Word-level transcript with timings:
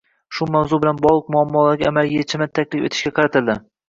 Shu 0.35 0.45
mavzu 0.53 0.77
bilan 0.85 1.01
bogʻliq 1.03 1.29
muammolarga 1.35 1.87
amaliy 1.91 2.15
yechimlar 2.21 2.49
taklif 2.61 2.89
etishga 2.89 3.13
qaratildi. 3.21 3.57